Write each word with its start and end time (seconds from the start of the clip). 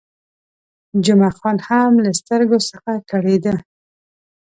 جمعه 1.05 1.31
خان 1.39 1.57
هم 1.67 1.91
له 2.03 2.11
سترګو 2.19 2.57
څخه 2.69 2.91
کړېده. 3.09 3.53